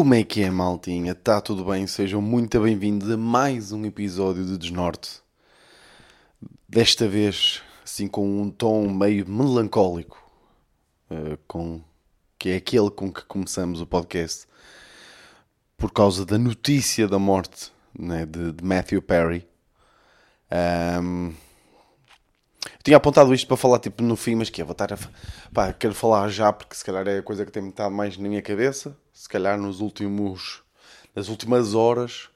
[0.00, 1.14] Como é que é, maltinha?
[1.14, 1.86] Tá tudo bem?
[1.86, 5.20] Sejam muito bem-vindos a mais um episódio de Desnorte.
[6.66, 10.18] Desta vez, assim, com um tom meio melancólico,
[11.10, 11.82] uh, com,
[12.38, 14.46] que é aquele com que começamos o podcast,
[15.76, 19.46] por causa da notícia da morte né, de, de Matthew Perry.
[21.02, 21.34] Um,
[22.82, 24.98] tinha apontado isto para falar tipo no fim, mas que é, vou estar a.
[25.52, 28.26] Pá, quero falar já porque se calhar é a coisa que tem estado mais na
[28.26, 28.96] minha cabeça.
[29.20, 30.62] Se calhar nos últimos.
[31.14, 32.30] nas últimas horas.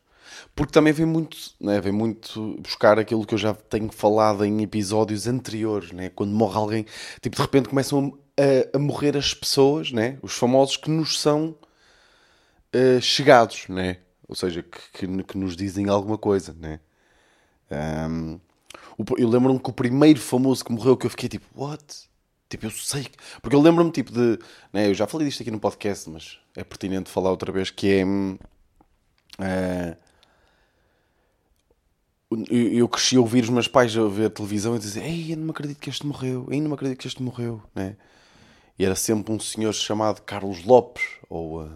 [0.54, 4.62] Porque também vem muito, né, vem muito buscar aquilo que eu já tenho falado em
[4.62, 6.10] episódios anteriores, né?
[6.10, 6.86] Quando morre alguém,
[7.22, 10.18] tipo, de repente começam a, a morrer as pessoas, né?
[10.20, 11.56] Os famosos que nos são
[12.74, 14.00] uh, chegados, né?
[14.28, 16.80] Ou seja, que, que, que, nos dizem alguma coisa, né?
[18.10, 18.38] Um,
[19.16, 22.10] eu lembro-me que o primeiro famoso que morreu que eu fiquei tipo, what?
[22.48, 23.06] Tipo, eu sei.
[23.40, 24.38] Porque eu lembro-me tipo de.
[24.72, 27.88] Né, eu já falei disto aqui no podcast, mas é pertinente falar outra vez que
[27.88, 28.04] é.
[28.04, 29.96] Uh,
[32.50, 35.36] eu cresci a ouvir os meus pais a ver a televisão e dizer Ei, eu
[35.36, 37.96] não me acredito que este morreu, eu não acredito que este morreu, né?
[38.78, 41.70] E era sempre um senhor chamado Carlos Lopes ou uh,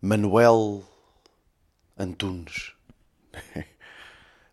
[0.00, 0.82] Manuel
[1.96, 2.72] Antunes.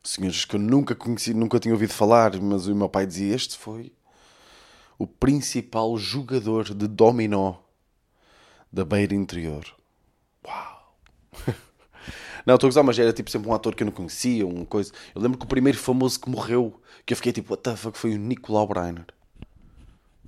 [0.04, 3.58] senhores que eu nunca conheci, nunca tinha ouvido falar, mas o meu pai dizia: Este
[3.58, 3.92] foi
[4.98, 7.56] o principal jogador de dominó
[8.72, 9.66] da beira interior.
[10.46, 10.98] Uau!
[12.46, 14.68] Não, estou a gozar, mas era tipo sempre um ator que eu não conhecia, uma
[14.68, 14.92] coisa.
[15.16, 17.98] Eu lembro que o primeiro famoso que morreu, que eu fiquei tipo, what the fuck,
[17.98, 19.06] foi o Nicolau Breiner.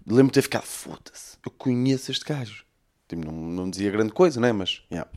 [0.03, 2.65] Lembro de ter ficado, foda-se, eu conheço este gajo.
[3.07, 4.52] Tipo, não, não dizia grande coisa, né?
[4.52, 5.07] Mas, yeah.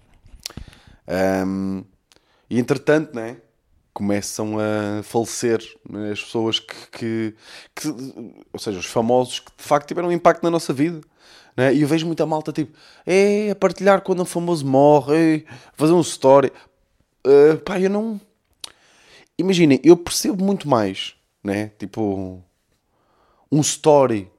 [1.47, 1.85] Um,
[2.51, 3.39] e entretanto, né?
[3.93, 6.13] Começam a falecer né?
[6.13, 7.35] as pessoas que, que,
[7.75, 7.89] que,
[8.53, 11.01] ou seja, os famosos que de facto tiveram um impacto na nossa vida.
[11.57, 11.75] Né?
[11.75, 12.77] E eu vejo muita malta tipo,
[13.07, 15.45] é a partilhar quando um famoso morre, é,
[15.75, 16.53] fazer um story.
[17.27, 18.21] Uh, pá, eu não.
[19.37, 21.71] Imaginem, eu percebo muito mais, né?
[21.79, 22.43] Tipo,
[23.51, 24.31] um story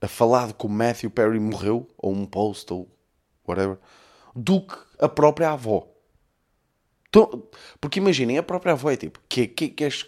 [0.00, 2.88] a falar de que o Matthew Perry morreu, ou um post, ou
[3.46, 3.78] whatever,
[4.34, 5.86] do que a própria avó.
[7.14, 7.44] Então,
[7.80, 10.04] porque imaginem, a própria avó é tipo, que, que, que és,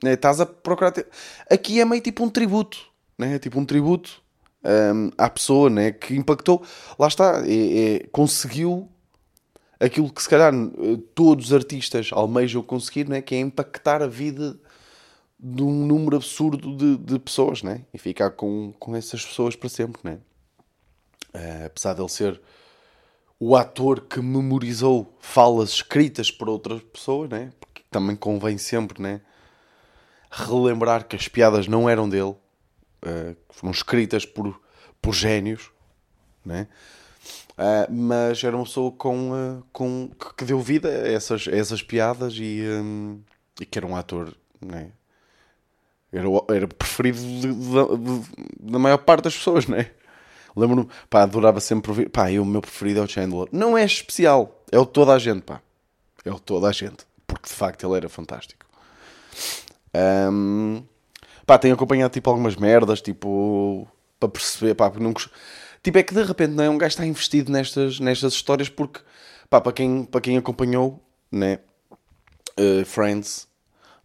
[0.00, 0.92] né, estás a procurar.
[0.92, 1.08] Ter...
[1.50, 2.78] Aqui é meio tipo um tributo,
[3.18, 3.34] né?
[3.34, 4.22] É tipo um tributo
[4.64, 6.64] um, à pessoa né, que impactou.
[6.96, 8.88] Lá está, é, é, conseguiu
[9.80, 10.52] aquilo que se calhar
[11.16, 14.56] todos os artistas almejam conseguir, né, que é impactar a vida
[15.38, 17.82] de um número absurdo de, de pessoas, né?
[17.92, 20.18] E ficar com, com essas pessoas para sempre, né?
[21.34, 22.40] Uh, apesar de ele ser
[23.38, 27.52] o ator que memorizou falas escritas por outras pessoas, né?
[27.60, 29.20] Porque também convém sempre, né?
[30.30, 34.60] Relembrar que as piadas não eram dele, uh, foram escritas por,
[35.00, 35.70] por génios,
[36.44, 36.66] né?
[37.52, 41.82] Uh, mas era uma pessoa com, uh, com, que deu vida a essas, a essas
[41.82, 43.20] piadas e, um,
[43.60, 44.92] e que era um ator, né?
[46.12, 47.20] Era, era preferido
[48.58, 49.90] da maior parte das pessoas, né?
[50.56, 52.08] Lembro-me, pá, adorava sempre ouvir.
[52.08, 53.48] Pá, eu, o meu preferido é o Chandler.
[53.52, 55.60] Não é especial, é o toda a gente, pá.
[56.24, 57.06] É o toda a gente.
[57.26, 58.64] Porque de facto ele era fantástico.
[59.94, 60.82] Um,
[61.44, 63.86] pá, tenho acompanhado tipo algumas merdas, tipo,
[64.18, 65.12] para perceber, pá, não
[65.82, 69.00] Tipo, é que de repente não é um gajo está investido nestas, nestas histórias porque,
[69.48, 71.00] pá, para quem, para quem acompanhou,
[71.30, 71.60] né,
[72.58, 73.46] uh, Friends,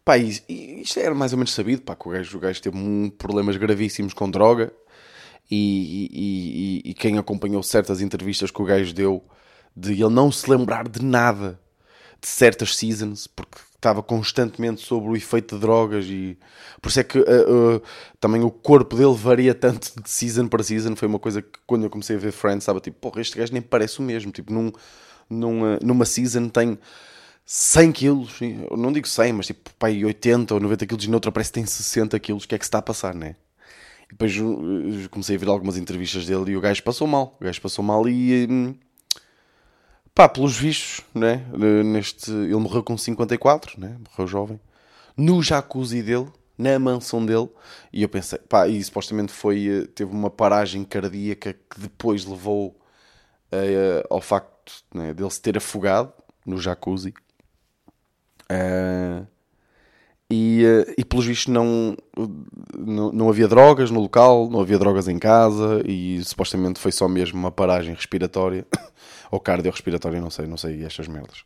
[0.05, 3.09] pá, isto era mais ou menos sabido, pá, que o gajo, o gajo teve um,
[3.09, 4.71] problemas gravíssimos com droga
[5.51, 9.21] e, e, e, quem acompanhou certas entrevistas que o gajo deu
[9.75, 11.59] de ele não se lembrar de nada
[12.21, 16.37] de certas seasons, porque estava constantemente sobre o efeito de drogas e
[16.79, 17.23] por isso é que uh,
[17.75, 17.81] uh,
[18.19, 20.95] também o corpo dele varia tanto de season para season.
[20.95, 23.51] Foi uma coisa que quando eu comecei a ver Friends estava tipo, porra, este gajo
[23.51, 24.31] nem parece o mesmo.
[24.31, 24.71] Tipo, num,
[25.27, 26.77] numa, numa season tem
[27.43, 28.39] 100 quilos,
[28.77, 31.65] não digo 100, mas tipo, pai, 80 ou 90 quilos e noutra parece que tem
[31.65, 32.43] 60 quilos.
[32.43, 33.35] O que é que se está a passar, né?
[34.11, 37.37] Depois uh, comecei a ver algumas entrevistas dele e o gajo passou mal.
[37.39, 38.45] O gajo passou mal e.
[38.49, 38.75] Hum,
[40.13, 41.45] pá, pelos vistos, né?
[41.85, 43.97] Neste, ele morreu com 54, né?
[44.09, 44.59] Morreu jovem.
[45.15, 46.27] No jacuzzi dele,
[46.57, 47.49] na mansão dele.
[47.91, 49.67] E eu pensei, pá, e supostamente foi.
[49.67, 52.77] Eh, teve uma paragem cardíaca que depois levou
[54.09, 56.13] ao facto né, dele se ter afogado
[56.45, 57.13] no jacuzzi.
[58.49, 59.25] Uh,
[60.31, 61.95] e, eh, e pelos vistos não,
[62.77, 67.07] não, não havia drogas no local, não havia drogas em casa e supostamente foi só
[67.07, 68.65] mesmo uma paragem respiratória
[69.29, 71.43] ou cardiorrespiratória, não sei, não sei estas merdas.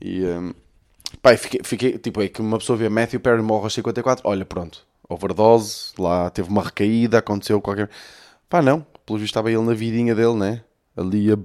[0.00, 0.54] E um,
[1.22, 4.44] pá, fiquei, fiquei, tipo, é que uma pessoa vê Matthew Perry morre aos 54, olha,
[4.44, 7.88] pronto, overdose, lá teve uma recaída, aconteceu qualquer.
[8.48, 10.64] Pá, não, pelos vistos estava ele na vidinha dele, né?
[10.96, 11.38] Ali a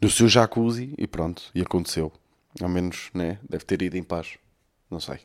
[0.00, 2.12] no seu jacuzzi e pronto, e aconteceu.
[2.60, 3.38] Ao menos, né?
[3.48, 4.36] Deve ter ido em paz.
[4.90, 5.20] Não sei.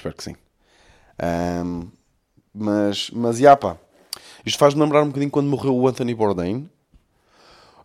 [0.00, 0.34] Espero que sim.
[1.22, 1.90] Um,
[2.54, 3.76] mas, mas, já pá.
[4.46, 6.68] Isto faz-me lembrar um bocadinho quando morreu o Anthony Bourdain.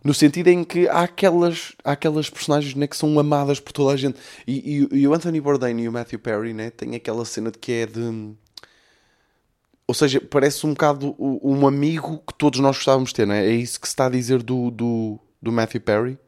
[0.02, 3.92] No sentido em que há aquelas, há aquelas personagens né, que são amadas por toda
[3.92, 4.18] a gente.
[4.46, 7.58] E, e, e o Anthony Bourdain e o Matthew Perry né, têm aquela cena de
[7.58, 8.34] que é de...
[9.86, 13.46] Ou seja, parece um bocado um amigo que todos nós gostávamos de ter, né?
[13.46, 16.18] É isso que se está a dizer do, do, do Matthew Perry.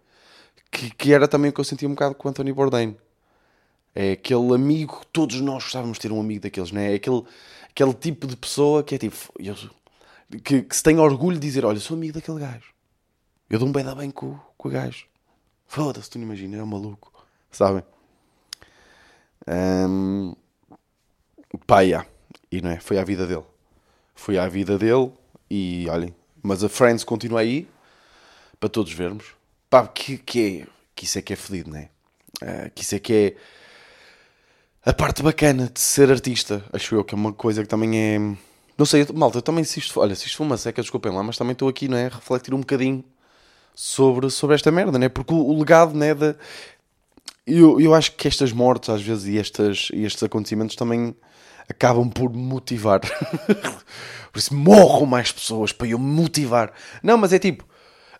[0.70, 2.94] Que, que era também o que eu sentia um bocado com o Anthony Bourdain.
[4.00, 6.92] É aquele amigo que todos nós gostávamos de ter um amigo daqueles, né?
[6.92, 7.24] É aquele,
[7.68, 9.16] aquele tipo de pessoa que é tipo...
[9.40, 9.56] Eu,
[10.44, 12.72] que, que se tem orgulho de dizer, olha, sou amigo daquele gajo.
[13.50, 15.04] Eu dou um bem da bem com, com o gajo.
[15.66, 17.12] Foda-se, tu não imaginas, é um maluco.
[17.50, 17.82] Sabem?
[19.48, 20.32] Um,
[21.66, 21.82] pá.
[21.82, 22.78] E não é?
[22.78, 23.46] Foi a vida dele.
[24.14, 25.10] Foi a vida dele
[25.50, 26.14] e olhem.
[26.40, 27.66] Mas a Friends continua aí
[28.60, 29.34] para todos vermos.
[29.68, 31.90] Pá, que, que, é, que isso é que é fedido, não é?
[32.40, 33.36] Uh, que isso é que é
[34.84, 36.64] a parte bacana de ser artista.
[36.72, 38.18] Acho eu que é uma coisa que também é.
[38.76, 41.68] Não sei, malta, eu também se olha, se uma seca, desculpem lá, mas também estou
[41.68, 42.06] aqui, não é?
[42.06, 43.04] A refletir um bocadinho
[43.74, 45.08] sobre, sobre esta merda, né?
[45.08, 46.14] Porque o, o legado, né?
[46.14, 46.36] De,
[47.46, 51.14] eu, eu acho que estas mortes, às vezes, e, estas, e estes acontecimentos também
[51.68, 53.00] acabam por motivar.
[54.32, 56.72] por isso, morram mais pessoas para eu motivar.
[57.02, 57.64] Não, mas é tipo,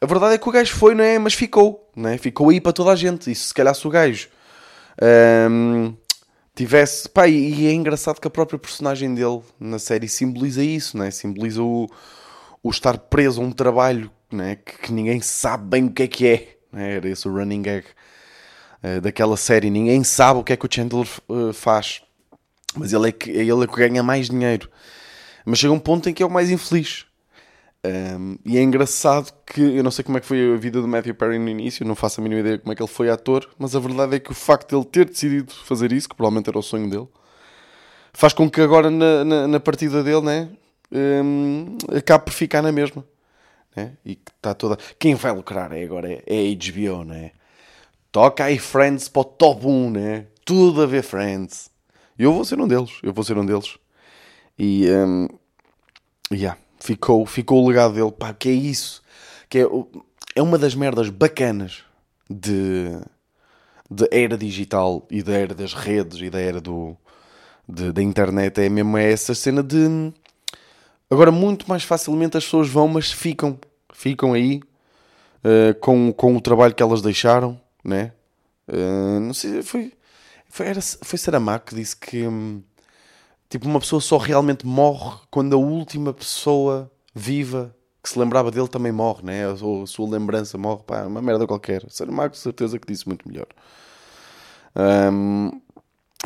[0.00, 1.18] a verdade é que o gajo foi, não é?
[1.18, 2.18] Mas ficou, não é?
[2.18, 3.30] Ficou aí para toda a gente.
[3.30, 4.28] E se calhar se o gajo
[5.50, 5.94] um,
[6.58, 7.08] tivesse.
[7.08, 11.10] Pá, e é engraçado que a própria personagem dele na série simboliza isso, não é?
[11.10, 11.88] Simboliza o,
[12.62, 16.08] o estar preso a um trabalho né, que, que, ninguém sabe bem o que é
[16.08, 16.56] que é.
[16.72, 16.96] Né?
[16.96, 17.84] Era esse o running gag
[18.82, 19.70] uh, daquela série.
[19.70, 22.02] Ninguém sabe o que é que o Chandler uh, faz.
[22.74, 24.68] Mas ele é, que, é ele que ganha mais dinheiro.
[25.44, 27.06] Mas chega um ponto em que é o mais infeliz.
[27.84, 30.88] Um, e é engraçado que eu não sei como é que foi a vida do
[30.88, 33.48] Matthew Perry no início, não faço a mínima ideia como é que ele foi ator,
[33.56, 36.48] mas a verdade é que o facto de ele ter decidido fazer isso, que provavelmente
[36.50, 37.08] era o sonho dele,
[38.12, 40.48] faz com que agora na, na, na partida dele né,
[40.90, 43.04] um, acabe por ficar na mesma
[43.78, 43.92] né?
[44.04, 44.76] e que está toda.
[44.98, 47.32] Quem vai lucrar é agora é, a HBO, né?
[48.10, 50.26] Toca aí Friends para o top 1, né?
[50.44, 51.70] Tudo a ver Friends.
[52.18, 53.78] E eu vou ser um deles, eu vou ser um deles.
[54.58, 55.28] E um,
[56.32, 59.02] yeah, ficou, ficou o legado dele, pá, que é isso.
[59.48, 59.66] Que é,
[60.34, 61.82] é uma das merdas bacanas
[62.28, 62.98] de,
[63.90, 66.96] de era digital e da era das redes e da era do,
[67.68, 68.60] de, da internet.
[68.60, 70.12] É mesmo essa cena de.
[71.10, 73.58] Agora, muito mais facilmente as pessoas vão, mas ficam
[73.98, 74.60] ficam aí
[75.44, 78.12] uh, com, com o trabalho que elas deixaram, né?
[78.68, 79.92] Uh, não sei, foi,
[80.48, 81.18] foi, era, foi
[81.66, 82.62] que disse que hum,
[83.48, 88.68] tipo, uma pessoa só realmente morre quando a última pessoa viva que se lembrava dele
[88.68, 89.48] também morre, né?
[89.60, 91.84] Ou a sua lembrança morre, pá, uma merda qualquer.
[91.88, 93.46] Saramago, certeza que disse muito melhor.
[95.12, 95.60] Um,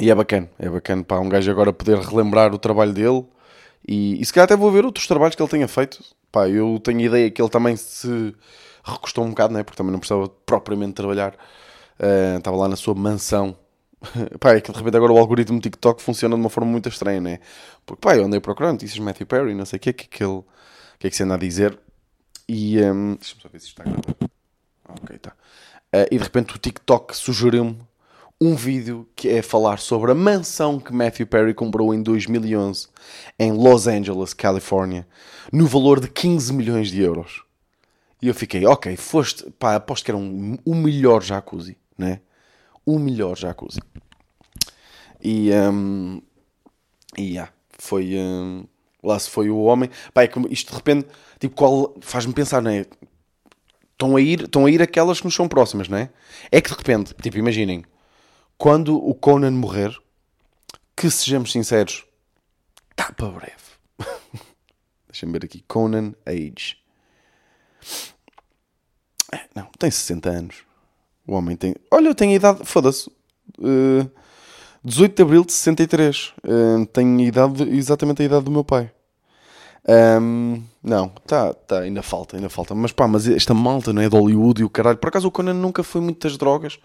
[0.00, 3.24] e é bacana, é bacana, pá, um gajo agora poder relembrar o trabalho dele
[3.86, 6.02] e, e se calhar até vou ver outros trabalhos que ele tenha feito
[6.32, 8.34] Pá, eu tenho a ideia que ele também se
[8.82, 9.62] recostou um bocado, né?
[9.62, 11.34] porque também não precisava propriamente trabalhar.
[12.00, 13.54] Uh, estava lá na sua mansão.
[14.40, 17.20] pá, é que de repente agora o algoritmo TikTok funciona de uma forma muito estranha,
[17.20, 17.40] né?
[17.86, 20.24] Porque pá, eu andei procurando notícias de Matthew Perry, não sei o que, que, que,
[20.24, 20.42] ele,
[20.98, 21.78] que é que se anda a dizer.
[22.48, 22.80] E.
[22.82, 24.30] Um, Deixa-me só ver se isto está gravado.
[24.88, 25.32] Ok, tá.
[25.94, 27.78] Uh, e de repente o TikTok sugeriu-me
[28.40, 32.88] um vídeo que é falar sobre a mansão que Matthew Perry comprou em 2011
[33.38, 35.06] em Los Angeles, Califórnia,
[35.52, 37.44] no valor de 15 milhões de euros.
[38.20, 42.20] E eu fiquei, ok, foste, pá, aposto que era um, o melhor jacuzzi, né?
[42.84, 43.80] O melhor jacuzzi.
[45.22, 46.20] E, um,
[47.16, 48.64] e yeah, foi, um,
[49.02, 51.08] lá se foi o homem, pá, é que isto de repente,
[51.38, 52.86] tipo, qual, faz-me pensar, né?
[53.92, 56.10] Estão a ir, estão a ir aquelas que nos são próximas, não é?
[56.50, 57.84] É que de repente, tipo, imaginem,
[58.58, 59.96] quando o Conan morrer,
[60.96, 62.04] que sejamos sinceros,
[62.90, 63.56] está para breve.
[65.08, 65.64] Deixa-me ver aqui.
[65.68, 66.78] Conan Age.
[69.32, 70.71] É, não, tem 60 anos.
[71.32, 71.74] O homem tem.
[71.90, 72.60] Olha, eu tenho a idade.
[72.62, 73.10] Foda-se.
[73.58, 74.06] Uh,
[74.84, 76.34] 18 de abril de 63.
[76.44, 78.90] Uh, tenho a idade, exatamente a idade do meu pai.
[80.20, 82.74] Um, não, tá, tá, ainda falta, ainda falta.
[82.74, 84.98] Mas pá, mas esta malta não é de Hollywood e o caralho.
[84.98, 86.78] Por acaso o Conan nunca foi muitas drogas.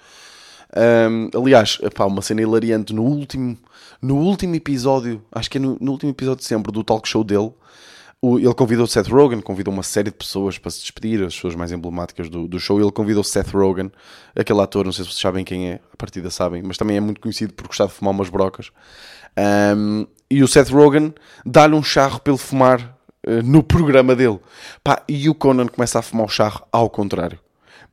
[1.12, 3.58] Um, aliás, epá, uma cena hilariante no último,
[4.02, 7.22] no último episódio, acho que é no, no último episódio de sempre do talk show
[7.22, 7.52] dele.
[8.20, 11.54] O, ele convidou Seth Rogen, convidou uma série de pessoas para se despedir, as pessoas
[11.54, 12.82] mais emblemáticas do, do show.
[12.82, 13.92] Ele convidou Seth Rogen,
[14.36, 17.00] aquele ator, não sei se vocês sabem quem é, a partida sabem, mas também é
[17.00, 18.72] muito conhecido por gostar de fumar umas brocas.
[19.78, 21.14] Um, e o Seth Rogen
[21.46, 22.98] dá-lhe um charro ele fumar
[23.28, 24.40] uh, no programa dele.
[24.84, 27.40] Pá, e o Conan começa a fumar o charro ao contrário.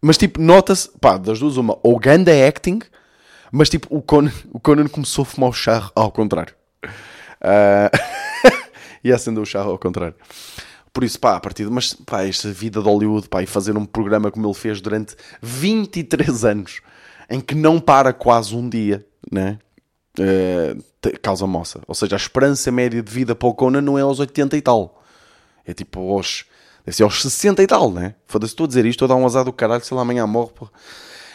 [0.01, 2.81] Mas tipo, nota-se, pá, das duas, uma, ou ganda acting,
[3.53, 6.55] mas tipo, o Conan, o Conan começou a fumar o charro ao contrário.
[6.83, 7.93] Uh...
[9.05, 10.17] e acendeu o charro ao contrário.
[10.93, 13.77] Por isso, pá, a partir de, mas pá, esta vida de Hollywood, pá, e fazer
[13.77, 16.81] um programa como ele fez durante 23 anos,
[17.29, 19.59] em que não para quase um dia, né?
[20.19, 20.81] Uh,
[21.21, 21.81] causa moça.
[21.89, 24.63] Ou seja, a esperança média de vida para o Conan não é aos 80 e
[24.63, 25.03] tal.
[25.67, 26.45] É tipo aos.
[26.85, 28.15] Deve ser aos 60 e tal, né?
[28.27, 30.27] Foda-se, estou a dizer isto, estou a dar um azar do caralho, sei lá, amanhã
[30.27, 30.53] morre.
[30.55, 30.69] Pô.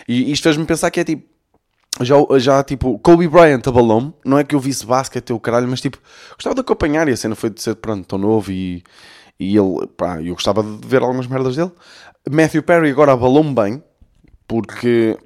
[0.07, 1.27] E isto fez-me pensar que é tipo.
[2.01, 4.13] Já, já tipo, Kobe Bryant abalou-me.
[4.23, 5.97] Não é que eu visse basquete o caralho, mas tipo,
[6.33, 8.83] gostava de acompanhar e a cena foi de ser, pronto, tão novo e
[9.39, 11.71] e ele, pá, eu gostava de ver algumas merdas dele.
[12.29, 13.83] Matthew Perry agora abalou-me bem,
[14.45, 15.17] porque,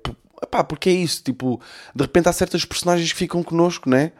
[0.51, 1.59] pá, porque é isso, tipo,
[1.95, 4.11] de repente há certas personagens que ficam connosco, né?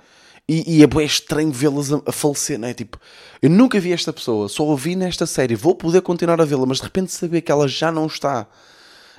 [0.50, 2.74] E, e é bem estranho vê-las a, a, falecer, né?
[2.74, 3.00] Tipo,
[3.42, 6.78] eu nunca vi esta pessoa, só ouvi nesta série, vou poder continuar a vê-la, mas
[6.78, 8.48] de repente saber que ela já não está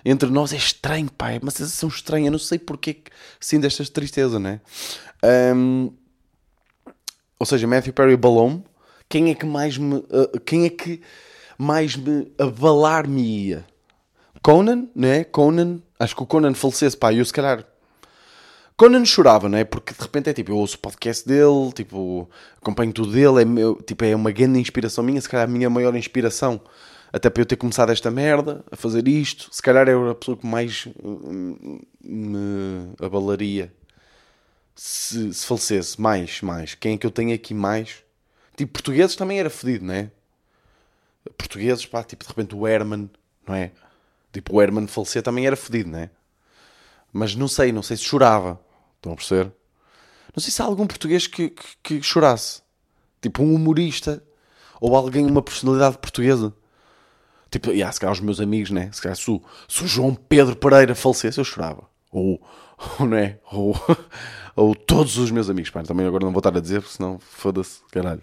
[0.04, 3.84] entre nós é estranho, pá, é uma sensação estranha, não sei porque que sinto esta
[3.86, 4.60] tristeza, né?
[5.54, 5.90] Um,
[7.38, 8.62] ou seja, Matthew Perry balou-me
[9.08, 9.96] quem é que mais me.
[9.96, 11.00] Uh, quem é que
[11.58, 13.64] mais me abalar-me-ia?
[14.42, 15.24] Conan, né?
[15.24, 15.80] Conan.
[15.98, 17.64] Acho que o Conan falecesse, pá, eu se calhar.
[18.76, 19.62] Conan chorava, não é?
[19.62, 22.28] Porque de repente é tipo, eu ouço o podcast dele, tipo,
[22.60, 25.70] acompanho tudo dele, é, meu, tipo, é uma grande inspiração minha, se calhar a minha
[25.70, 26.60] maior inspiração,
[27.14, 30.36] até para eu ter começado esta merda, a fazer isto, se calhar é a pessoa
[30.36, 33.72] que mais hum, me abalaria
[34.74, 36.74] se, se falecesse, mais, mais.
[36.74, 38.02] Quem é que eu tenho aqui mais?
[38.56, 40.10] Tipo, portugueses também era fedido, não é?
[41.38, 43.08] Portugueses, pá, tipo, de repente o Herman,
[43.46, 43.70] não é?
[44.32, 46.10] Tipo, o Herman falecer também era fedido, não é?
[47.12, 48.60] Mas não sei, não sei se chorava.
[48.96, 49.52] Estão a perceber?
[50.34, 52.60] Não sei se há algum português que, que, que chorasse.
[53.22, 54.20] Tipo, um humorista.
[54.80, 56.52] Ou alguém, uma personalidade portuguesa.
[57.54, 58.90] Tipo, yeah, se calhar os meus amigos, né?
[58.92, 61.84] Se calhar se o, se o João Pedro Pereira falecesse, eu chorava.
[62.10, 62.40] Ou,
[62.98, 63.38] ou não é?
[63.52, 63.76] Ou,
[64.56, 65.70] ou todos os meus amigos.
[65.70, 68.22] Pá, também agora não vou estar a dizer, porque senão foda-se, caralho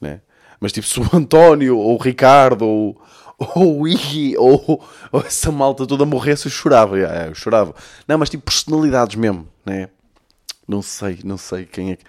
[0.00, 0.20] né?
[0.60, 3.02] Mas tipo, se o António, ou o Ricardo, ou,
[3.38, 6.98] ou o Iggy, ou, ou essa malta toda morresse, eu chorava.
[6.98, 7.74] É, eu chorava.
[8.06, 9.88] Não, mas tipo, personalidades mesmo, né?
[10.68, 12.04] Não sei, não sei quem é que.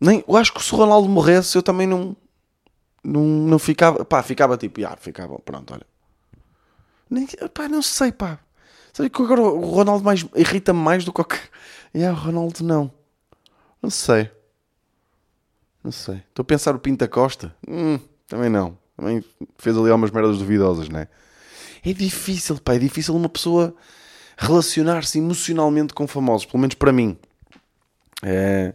[0.00, 2.16] Nem, eu acho que se o Ronaldo morresse, eu também não.
[3.04, 4.04] Não, não ficava.
[4.04, 5.86] Pá, ficava tipo, ah, ficava, pronto, olha.
[7.10, 8.38] Nem, pá, não sei, pá.
[8.92, 11.38] Sabe que agora o Ronaldo mais irrita-me mais do que que.
[11.94, 12.92] É, o Ronaldo não.
[13.82, 14.30] Não sei.
[15.82, 16.16] Não sei.
[16.28, 17.54] Estou a pensar o Pinta Costa.
[17.66, 18.78] Hum, também não.
[18.96, 19.24] Também
[19.58, 21.08] fez ali algumas merdas duvidosas, não é?
[21.84, 22.74] É difícil, pá.
[22.74, 23.74] É difícil uma pessoa
[24.36, 26.46] relacionar-se emocionalmente com famosos.
[26.46, 27.18] Pelo menos para mim.
[28.22, 28.74] É...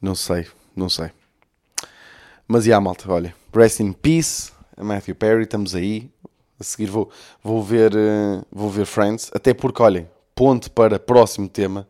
[0.00, 0.46] Não sei.
[0.74, 1.10] Não sei.
[2.48, 3.34] Mas, e yeah, malta, olha.
[3.54, 4.50] Rest in Peace.
[4.76, 5.44] Matthew Perry.
[5.44, 6.10] Estamos aí.
[6.58, 7.10] A seguir vou,
[7.44, 9.30] vou, ver, uh, vou ver Friends.
[9.32, 11.86] Até porque, olhem, ponto para próximo tema.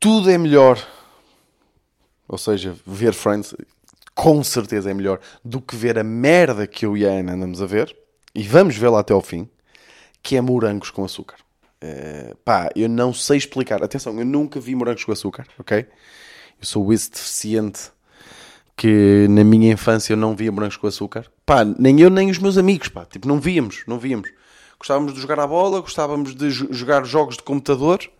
[0.00, 0.84] Tudo é melhor
[2.28, 3.54] ou seja, ver Friends
[4.14, 7.60] com certeza é melhor do que ver a merda que eu e a Ana andamos
[7.60, 7.94] a ver.
[8.34, 9.48] E vamos vê-la até ao fim.
[10.22, 11.36] Que é morangos com açúcar.
[11.82, 13.82] Uh, pá, eu não sei explicar.
[13.82, 15.86] Atenção, eu nunca vi morangos com açúcar, ok?
[16.60, 17.90] Eu sou esse deficiente
[18.76, 21.26] que na minha infância eu não via morangos com açúcar.
[21.46, 23.04] Pá, nem eu nem os meus amigos, pá.
[23.04, 24.30] Tipo, não víamos, não víamos.
[24.78, 28.10] Gostávamos de jogar a bola, gostávamos de jogar jogos de computador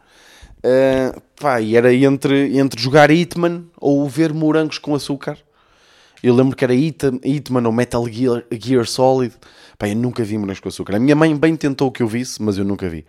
[0.64, 5.37] Uh, pá, e era entre, entre jogar Hitman ou ver morangos com açúcar.
[6.23, 9.34] Eu lembro que era Hitman ou Metal Gear, Gear Solid.
[9.78, 10.97] Pá, eu nunca vi morangos com açúcar.
[10.97, 13.04] A minha mãe bem tentou que eu visse, mas eu nunca vi.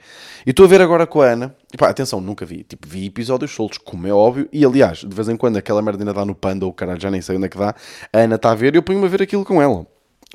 [0.46, 1.56] E estou a ver agora com a Ana.
[1.74, 2.64] E pá, atenção, nunca vi.
[2.64, 4.50] Tipo, vi episódios soltos, como é óbvio.
[4.52, 7.12] E aliás, de vez em quando aquela merda ainda dá no Panda ou caralho, já
[7.12, 7.76] nem sei onde é que dá.
[8.12, 9.86] A Ana está a ver e eu ponho-me a ver aquilo com ela.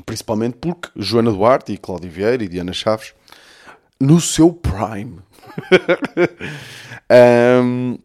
[0.06, 3.12] Principalmente porque Joana Duarte e Cláudio Vieira e Diana Chaves
[4.00, 5.18] no seu prime.
[7.62, 7.98] um,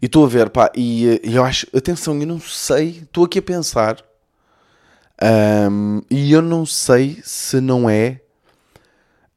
[0.00, 3.38] e estou a ver, pá, e, e, eu acho, atenção, eu não sei, estou aqui
[3.38, 4.04] a pensar,
[5.22, 8.20] um, e eu não sei se não é.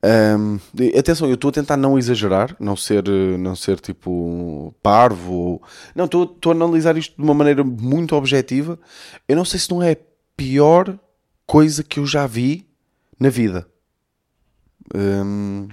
[0.01, 0.59] Um,
[0.97, 3.03] atenção, eu estou a tentar não exagerar, não ser,
[3.37, 5.61] não ser tipo parvo.
[5.95, 8.79] Não, estou a analisar isto de uma maneira muito objetiva.
[9.27, 9.97] Eu não sei se não é a
[10.35, 10.97] pior
[11.45, 12.65] coisa que eu já vi
[13.19, 13.67] na vida.
[14.93, 15.67] Um,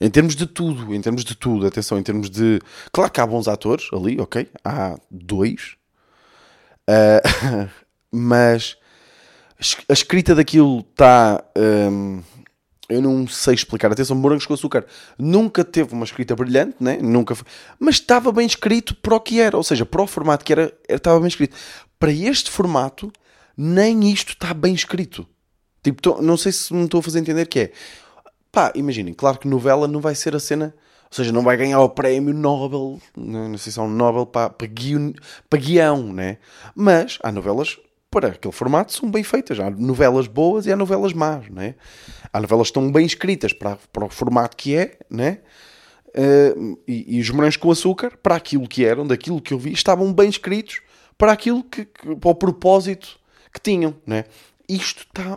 [0.00, 2.60] em termos de tudo, em termos de tudo, atenção, em termos de.
[2.92, 4.48] Claro que há bons atores ali, ok?
[4.64, 5.76] Há dois.
[6.88, 7.68] Uh,
[8.14, 8.76] mas
[9.88, 11.42] a escrita daquilo está.
[11.56, 12.22] Um,
[12.88, 13.90] eu não sei explicar.
[13.90, 14.84] Atenção, Morangos com Açúcar
[15.18, 16.98] nunca teve uma escrita brilhante, né?
[17.00, 17.46] nunca foi,
[17.78, 20.72] mas estava bem escrito para o que era, ou seja, para o formato que era,
[20.88, 21.56] estava bem escrito.
[21.98, 23.10] Para este formato,
[23.56, 25.26] nem isto está bem escrito.
[25.82, 27.72] Tipo, tô- não sei se me estou a fazer entender que é.
[28.52, 30.74] Pá, imaginem, claro que novela não vai ser a cena.
[31.04, 34.26] Ou seja, não vai ganhar o prémio Nobel, não, não sei se é um Nobel
[34.26, 35.12] para, para, guion,
[35.48, 36.38] para guião, né?
[36.74, 37.78] Mas há novelas
[38.14, 39.58] para aquele formato são bem feitas.
[39.58, 41.74] Há novelas boas e há novelas más, né?
[42.32, 45.40] Há novelas que estão bem escritas para, para o formato que é, né?
[46.14, 46.54] Eh,
[46.86, 50.12] e, e os morangos com açúcar, para aquilo que eram, daquilo que eu vi, estavam
[50.12, 50.80] bem escritos
[51.18, 53.18] para aquilo que, que- para o propósito
[53.52, 54.24] que tinham, né?
[54.68, 55.36] Isto está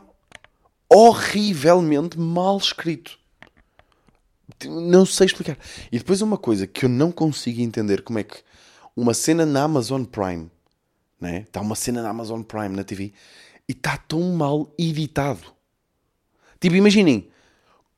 [0.88, 3.17] horrivelmente mal escrito.
[4.65, 5.57] Não sei explicar.
[5.91, 8.38] E depois uma coisa que eu não consigo entender como é que
[8.96, 10.50] uma cena na Amazon Prime,
[11.19, 11.39] né?
[11.39, 13.13] Está uma cena na Amazon Prime na TV
[13.67, 15.53] e está tão mal editado.
[16.59, 17.29] Tipo, imaginem,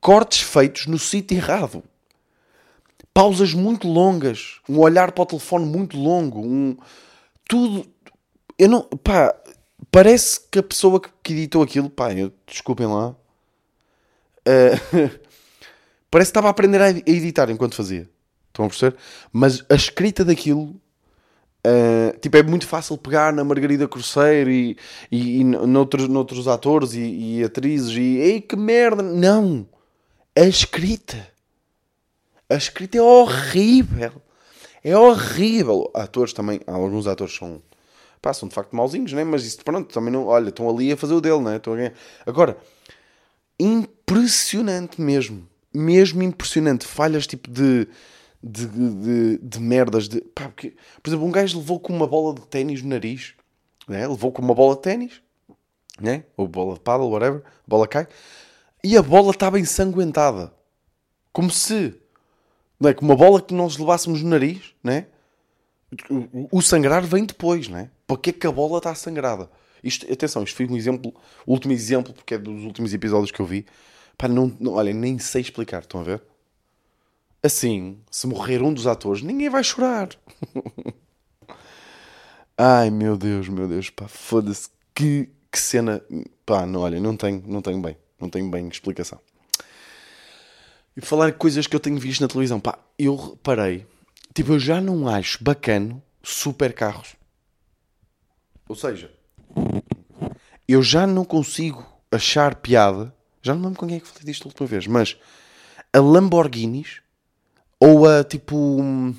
[0.01, 1.83] cortes feitos no sítio errado.
[3.13, 6.77] Pausas muito longas, um olhar para o telefone muito longo, um
[7.47, 7.85] tudo.
[8.57, 9.35] Eu não, pá,
[9.91, 13.15] parece que a pessoa que- editou aquilo, pá, eu- desculpem lá,
[14.45, 14.71] eh,
[16.09, 18.09] parece que estava a aprender a editar enquanto fazia.
[18.47, 18.97] Estão a perceber?
[19.31, 20.79] Mas a escrita daquilo,
[21.71, 24.75] eh, tipo, é muito fácil pegar na Margarida Cruzeiro e,
[25.11, 29.03] e, e noutros, noutros atores e, e atrizes e, ei, que merda!
[29.03, 29.67] Não!
[30.35, 31.27] A escrita.
[32.49, 34.13] A escrita é horrível.
[34.83, 35.91] É horrível.
[35.93, 37.61] Atores também, alguns atores são,
[38.19, 39.23] pá, de facto mauzinhos, né?
[39.23, 41.57] Mas isso, pronto, também não, olha, estão ali a fazer o dele, né?
[41.57, 41.93] Estão a ganhar.
[42.25, 42.57] Agora,
[43.59, 45.47] impressionante mesmo.
[45.71, 46.87] Mesmo impressionante.
[46.87, 47.87] Falhas tipo de,
[48.43, 50.07] de, de, de merdas.
[50.07, 53.33] De, pá, porque, por exemplo, um gajo levou com uma bola de ténis no nariz,
[53.87, 54.07] né?
[54.07, 55.21] Levou com uma bola de ténis,
[55.99, 56.23] né?
[56.37, 57.43] Ou bola de paddle, whatever.
[57.45, 58.07] A bola cai.
[58.83, 60.53] E a bola estava ensanguentada.
[61.31, 61.95] Como se
[62.79, 62.93] não é?
[62.93, 65.07] Com uma bola que nós levássemos no nariz, né?
[66.51, 67.89] O, sangrar vem depois, né?
[68.07, 69.49] Para que é que a bola está sangrada?
[69.83, 71.13] Isto, atenção, isto foi um exemplo,
[71.45, 73.65] último exemplo, porque é dos últimos episódios que eu vi.
[74.17, 76.21] Pá, não, não, olha, nem sei explicar, estão a ver?
[77.41, 80.09] Assim, se morrer um dos atores, ninguém vai chorar.
[82.57, 84.69] Ai, meu Deus, meu Deus, pá, foda-se.
[84.93, 86.01] Que, que cena.
[86.45, 89.19] Pá, não, olha, não tenho, não tenho bem, não tenho bem explicação.
[90.97, 93.87] E falar coisas que eu tenho visto na televisão, pá, eu reparei,
[94.33, 97.15] tipo, eu já não acho bacano super carros.
[98.67, 99.09] Ou seja,
[100.67, 104.43] eu já não consigo achar piada, já não lembro com quem é que falei disto
[104.43, 105.15] a última vez, mas
[105.93, 107.01] a Lamborghinis
[107.79, 108.55] ou a tipo.
[108.55, 109.13] hum,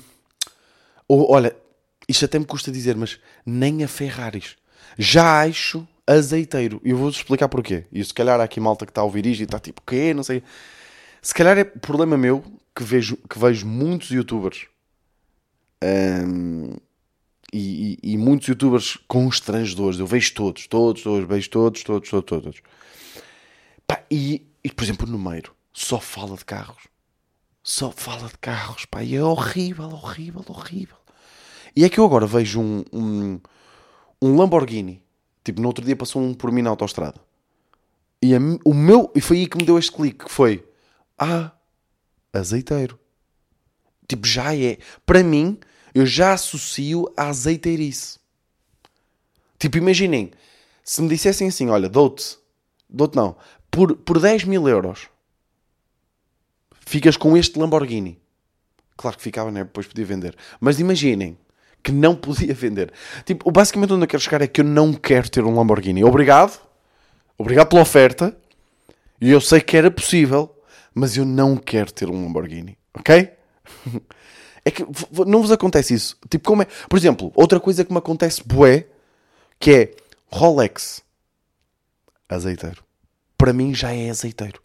[1.07, 1.55] Ou, olha,
[2.07, 4.55] isto até me custa dizer, mas nem a Ferraris.
[4.97, 6.81] Já acho azeiteiro.
[6.83, 7.85] E eu vou-vos explicar porquê.
[7.91, 10.13] E se calhar há aqui malta que está a ouvir isto e está tipo, quê?
[10.13, 10.43] Não sei.
[11.21, 12.43] Se calhar é problema meu
[12.75, 14.65] que vejo, que vejo muitos youtubers
[15.83, 16.75] hum,
[17.53, 19.99] e, e- e muitos youtubers constrangedores.
[19.99, 22.61] Eu vejo todos, todos, todos, vejo todos, todos, todos, todos.
[23.87, 26.83] Pá, e, e, por exemplo, o Numeiro só fala de carros.
[27.63, 30.97] Só fala de carros, pá, e é horrível, horrível, horrível.
[31.75, 33.39] E é que eu agora vejo um, um,
[34.21, 35.03] um Lamborghini.
[35.43, 37.19] Tipo, no outro dia passou um por mim na autostrada.
[38.21, 40.63] E a o meu, e foi aí que me deu este clique, que foi,
[41.17, 41.51] ah,
[42.33, 42.99] azeiteiro.
[44.07, 44.77] Tipo, já é.
[45.05, 45.57] Para mim,
[45.93, 48.19] eu já associo a azeiteirice.
[49.57, 50.31] Tipo, imaginem,
[50.83, 52.37] se me dissessem assim, olha, dou-te,
[52.89, 53.35] dou-te não,
[53.69, 55.07] por, por 10 mil euros,
[56.85, 58.19] ficas com este Lamborghini.
[58.97, 59.63] Claro que ficava, né?
[59.63, 60.35] Depois podia vender.
[60.59, 61.37] Mas imaginem
[61.83, 62.91] que não podia vender.
[63.25, 66.03] Tipo, basicamente onde eu quero chegar é que eu não quero ter um Lamborghini.
[66.03, 66.59] Obrigado.
[67.37, 68.37] Obrigado pela oferta.
[69.19, 70.55] E eu sei que era possível,
[70.93, 72.77] mas eu não quero ter um Lamborghini.
[72.93, 73.31] Ok?
[74.63, 74.85] É que
[75.25, 76.15] não vos acontece isso.
[76.29, 76.67] Tipo, como é?
[76.87, 78.85] Por exemplo, outra coisa que me acontece bué,
[79.59, 79.95] que é
[80.27, 81.01] Rolex.
[82.29, 82.83] Azeiteiro.
[83.35, 84.61] Para mim já é azeiteiro.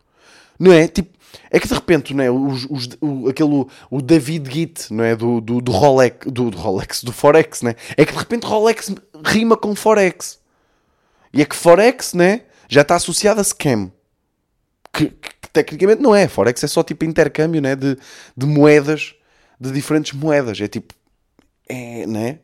[0.59, 0.87] Não é?
[0.87, 1.16] Tipo,
[1.51, 2.31] é que de repente, não é?
[2.31, 5.14] Os, os- o, aquele, o David Git, não é?
[5.16, 7.75] Do, do, do Rolex, do, do Rolex, do Forex, né?
[7.96, 8.92] É que de repente Rolex
[9.25, 10.38] rima com Forex.
[11.33, 12.42] E é que Forex, né?
[12.68, 13.90] Já está associado a scam.
[14.92, 16.27] Que, que- que tecnicamente não é.
[16.29, 17.75] Forex é só tipo intercâmbio, né?
[17.77, 17.96] De,
[18.37, 19.14] de moedas,
[19.61, 20.61] de diferentes moedas.
[20.61, 20.94] É tipo,
[21.68, 22.38] é, né?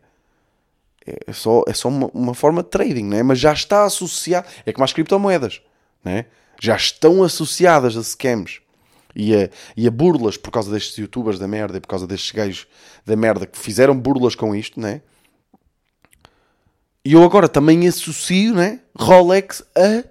[1.05, 3.23] É só, é só uma, uma forma de trading, né?
[3.23, 4.47] Mas já está associado.
[4.65, 5.61] É como as criptomoedas,
[6.05, 6.27] né?
[6.61, 8.61] Já estão associadas a scams
[9.15, 12.31] e a, e a burlas por causa destes youtubers da merda e por causa destes
[12.31, 12.67] gajos
[13.05, 15.03] da merda que fizeram burlas com isto, né?
[17.05, 18.81] E eu agora também associo, né?
[18.97, 20.05] Rolex a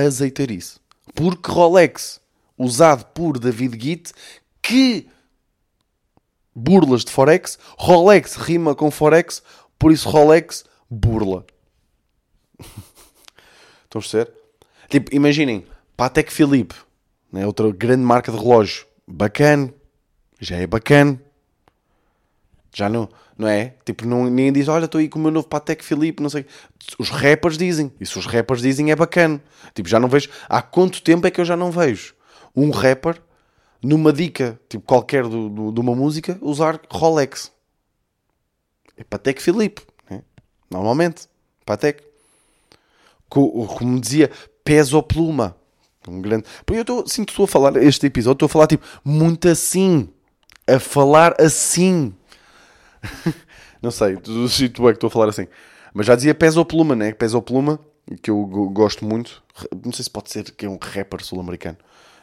[0.00, 0.78] azeitarice.
[1.14, 2.20] Porque Rolex,
[2.56, 4.12] usado por David Git,
[4.60, 5.08] que
[6.54, 9.42] burlas de Forex, Rolex rima com Forex,
[9.78, 11.46] por isso Rolex burla.
[13.84, 14.32] Estão a perceber?
[14.88, 16.74] Tipo, imaginem, Patek Philippe,
[17.32, 17.46] né?
[17.46, 19.72] outra grande marca de relógio, bacana,
[20.40, 21.20] já é bacana.
[22.74, 23.74] Já não, não é?
[23.84, 26.46] Tipo, não, ninguém diz, olha, estou aí com o meu novo Patek Philippe, não sei.
[26.98, 27.92] Os rappers dizem.
[27.98, 29.42] E se os rappers dizem, é bacana.
[29.74, 30.28] Tipo, já não vejo.
[30.48, 32.14] Há quanto tempo é que eu já não vejo
[32.54, 33.20] um rapper,
[33.82, 37.52] numa dica, tipo, qualquer do, do, de uma música, usar Rolex?
[38.96, 40.22] É Patek Philippe, né?
[40.70, 41.28] Normalmente.
[41.64, 42.02] Patek.
[43.28, 44.30] Como dizia,
[44.64, 45.56] peso pluma.
[46.08, 46.44] Um grande...
[46.66, 50.08] Eu estou, sinto estou a falar, este episódio, estou a falar, tipo, muito assim.
[50.66, 52.14] A falar assim
[53.82, 55.46] não sei, tu, tu é que estou a falar assim.
[55.92, 57.12] Mas já dizia Peso Pluma, né?
[57.12, 57.78] Peso Pluma,
[58.22, 59.42] que eu gosto muito.
[59.84, 61.78] Não sei se pode ser que é um rapper sul-americano.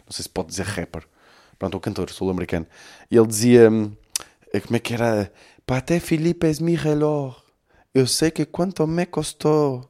[0.05, 1.03] Não sei se pode dizer rapper.
[1.57, 2.67] Pronto, um cantor sul-americano.
[3.09, 3.91] E ele dizia, hum,
[4.53, 5.31] eh, como é que era?
[5.67, 7.35] Até Felipe es mi reloj.
[7.93, 9.89] Eu sei que quanto me custou.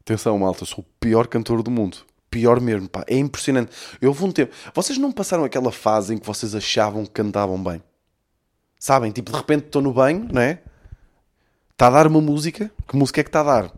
[0.00, 1.98] Atenção, malta, sou o pior cantor do mundo.
[2.30, 3.04] Pior mesmo, pá.
[3.08, 3.72] É impressionante.
[4.00, 4.54] Eu vou um tempo.
[4.72, 7.82] Vocês não passaram aquela fase em que vocês achavam que cantavam bem?
[8.78, 9.10] Sabem?
[9.10, 10.62] Tipo, de repente estou no banho, não é?
[11.72, 12.70] Está a dar uma música.
[12.86, 13.72] Que música é que está a dar?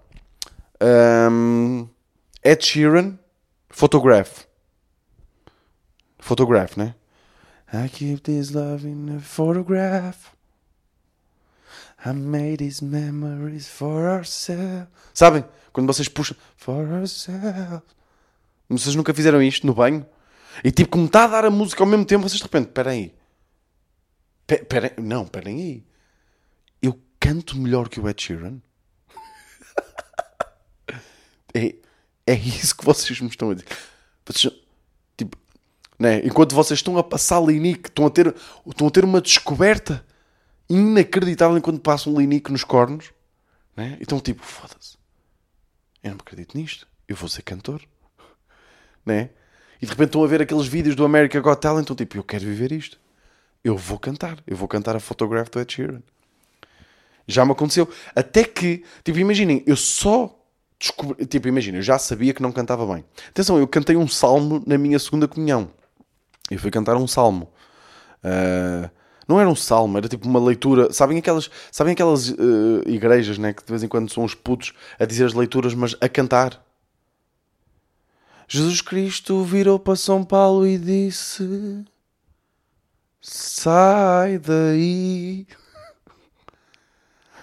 [1.31, 1.89] Um,
[2.45, 3.19] Ed Sheeran,
[3.71, 4.45] Photograph.
[6.19, 6.95] Photograph, né?
[7.73, 10.31] I keep this love in a photograph.
[12.05, 14.89] I made these memories for ourselves.
[15.15, 15.45] Sabem?
[15.73, 17.83] Quando vocês puxam for ourselves.
[18.79, 20.07] Vocês nunca fizeram isto no banho?
[20.65, 22.91] E tipo, como está a dar a música ao mesmo tempo, vocês de repente, espera
[22.91, 23.15] aí.
[24.47, 25.87] Pera, não, esperem aí.
[26.81, 28.61] Eu canto melhor que o Ed Sheeran?
[31.55, 31.75] é,
[32.27, 33.67] é isso que vocês me estão a dizer.
[34.27, 34.53] Vocês,
[35.17, 35.37] tipo,
[35.99, 36.21] né?
[36.25, 38.35] Enquanto vocês estão a passar Linique, estão a ter,
[38.67, 40.05] estão a ter uma descoberta
[40.69, 43.13] inacreditável enquanto passam Linique nos cornos,
[43.77, 43.97] né?
[44.01, 44.97] e estão tipo, foda-se,
[46.03, 47.83] eu não me acredito nisto, eu vou ser cantor,
[49.05, 49.31] né?
[49.81, 52.23] E de repente estão a ver aqueles vídeos do America Got Talent, então tipo, eu
[52.23, 53.03] quero viver isto
[53.65, 54.39] eu vou cantar.
[54.47, 56.03] Eu vou cantar a Photograph do Ed Sheeran.
[57.27, 57.89] Já me aconteceu.
[58.15, 60.37] Até que, tipo, imaginem, eu só
[60.79, 61.25] descobri.
[61.27, 63.05] Tipo, imaginem, eu já sabia que não cantava bem.
[63.29, 65.71] Atenção, eu cantei um salmo na minha segunda comunhão.
[66.51, 67.53] Eu fui cantar um salmo.
[68.25, 68.91] Uh,
[69.29, 70.93] não era um salmo, era tipo uma leitura.
[70.93, 73.53] Sabem aquelas, sabem aquelas uh, igrejas, né?
[73.53, 76.61] Que de vez em quando são os putos a dizer as leituras, mas a cantar.
[78.55, 81.87] Jesus Cristo virou para São Paulo e disse:
[83.19, 85.47] Sai daí.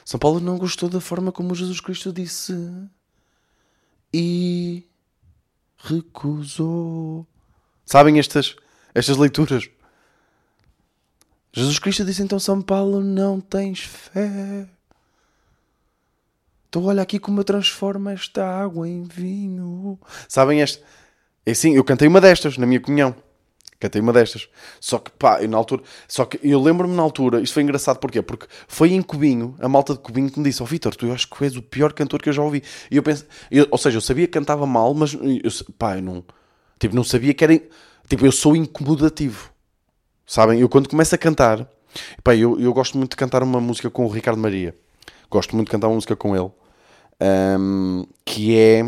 [0.05, 2.53] São Paulo não gostou da forma como Jesus Cristo disse
[4.13, 4.87] e
[5.79, 7.25] recusou.
[7.87, 8.55] Sabem estas,
[8.93, 9.67] estas leituras?
[11.51, 14.69] Jesus Cristo disse então: São Paulo, não tens fé.
[16.69, 19.99] Então olha aqui como eu transformo esta água em vinho.
[20.27, 20.83] Sabem este?
[21.49, 23.15] É assim, eu cantei uma destas na minha comunhão.
[23.79, 24.47] Cantei uma destas.
[24.79, 25.81] Só que, pá, eu na altura.
[26.07, 28.21] Só que eu lembro-me na altura, isto foi engraçado porquê?
[28.21, 31.11] Porque foi em Cubinho, a malta de Cubinho, que me disse: Ó oh, Vitor, tu
[31.11, 32.61] acho que és o pior cantor que eu já ouvi.
[32.91, 36.03] E eu penso, eu, ou seja, eu sabia que cantava mal, mas eu, pá, eu
[36.03, 36.23] não.
[36.77, 37.59] Tipo, não sabia que era.
[38.07, 39.49] Tipo, eu sou incomodativo.
[40.27, 40.59] Sabem?
[40.59, 41.67] Eu quando começo a cantar.
[42.23, 44.75] Pá, eu, eu gosto muito de cantar uma música com o Ricardo Maria.
[45.31, 46.51] Gosto muito de cantar uma música com ele.
[47.21, 48.85] Um, que é.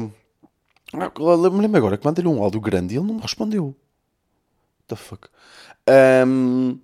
[0.93, 3.75] Ah, lembro-me agora que mandei-lhe um áudio grande e ele não me respondeu
[4.91, 5.27] the fuck?
[6.27, 6.79] Um,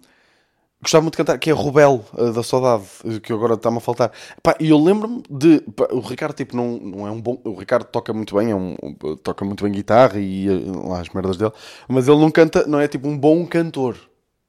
[0.81, 2.85] gostava muito de cantar, que é Rubel, uh, da Saudade,
[3.21, 4.11] que agora está-me a faltar.
[4.59, 5.59] E eu lembro-me de.
[5.75, 7.39] Pá, o Ricardo, tipo, não, não é um bom.
[7.43, 8.75] O Ricardo toca muito bem, é um,
[9.23, 11.51] toca muito bem guitarra e uh, lá as merdas dele,
[11.87, 13.97] mas ele não canta, não é tipo um bom cantor.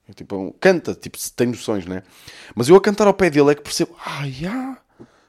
[0.08, 2.02] É tipo, um, canta, tipo, tem noções, né?
[2.54, 4.80] Mas eu a cantar ao pé dele é que percebo, ah, yeah.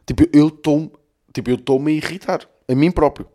[0.05, 0.91] Tipo, eu estou.
[1.33, 3.27] Tipo, eu estou-me a irritar, a mim próprio.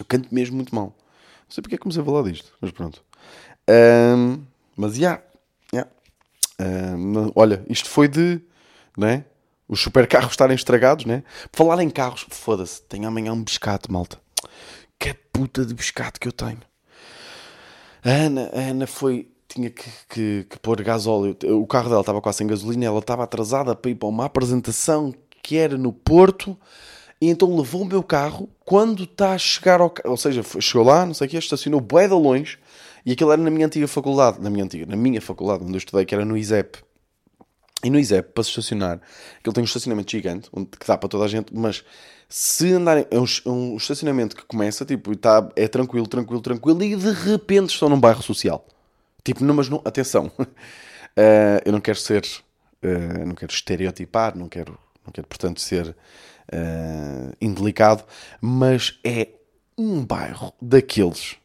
[0.00, 0.86] Eu canto mesmo muito mal.
[0.86, 3.04] Não sei porque é que comecei a falar disto, mas pronto.
[3.68, 4.42] Um,
[4.74, 5.22] mas, já.
[5.72, 5.90] Yeah,
[6.58, 6.96] yeah.
[6.96, 8.40] Um, olha, isto foi de...
[8.96, 9.26] Né?
[9.68, 11.22] Os supercarros estarem estragados, né?
[11.52, 14.18] Falar em carros, foda-se, tenho amanhã um biscate, malta.
[14.98, 16.62] Que puta de biscate que eu tenho.
[18.02, 19.30] A Ana, a Ana foi...
[19.46, 21.36] Tinha que, que, que pôr gasóleo.
[21.60, 22.86] O carro dela estava quase sem gasolina.
[22.86, 26.56] Ela estava atrasada para ir para uma apresentação que era no Porto.
[27.20, 29.92] E então levou o meu carro quando está a chegar ao...
[30.04, 32.58] Ou seja, chegou lá, não sei o quê, estacionou bué de longe
[33.04, 35.78] e aquilo era na minha antiga faculdade, na minha antiga, na minha faculdade, onde eu
[35.78, 36.78] estudei, que era no ISEP.
[37.82, 39.00] E no ISEP, para se estacionar,
[39.38, 41.82] aquilo tem um estacionamento gigante, que dá para toda a gente, mas
[42.28, 46.82] se andarem, é um, é um estacionamento que começa, tipo, tá, é tranquilo, tranquilo, tranquilo,
[46.82, 48.66] e de repente estão num bairro social.
[49.24, 50.46] Tipo, não, mas não, atenção, uh,
[51.64, 52.24] eu não quero ser,
[52.84, 55.96] uh, não quero estereotipar, não quero, não quero portanto, ser
[56.52, 58.04] uh, indelicado,
[58.40, 59.28] mas é
[59.76, 61.36] um bairro daqueles,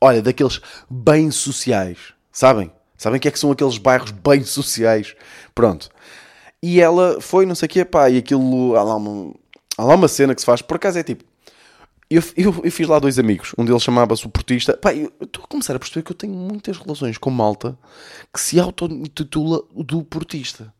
[0.00, 1.98] olha, daqueles bem sociais,
[2.32, 2.70] sabem?
[2.96, 5.16] Sabem o que é que são aqueles bairros bem sociais?
[5.54, 5.88] Pronto.
[6.62, 9.34] E ela foi, não sei o quê, pá, e aquilo, há lá, uma,
[9.78, 11.24] há lá uma cena que se faz, por acaso é tipo,
[12.10, 15.44] eu, eu, eu fiz lá dois amigos, um deles chamava-se o Portista, pá, eu estou
[15.44, 17.78] a começar a perceber que eu tenho muitas relações com malta
[18.34, 20.74] que se auto-intitula do Portista.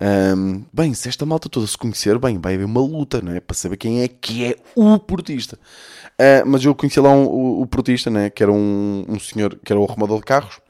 [0.00, 3.40] Um, bem, se esta malta toda se conhecer, bem, vai haver uma luta, não é?
[3.40, 5.58] Para saber quem é que é o portista.
[6.20, 8.30] Uh, mas eu conheci lá um, o, o portista, né?
[8.30, 10.60] Que era um, um senhor, que era o arrumador de carros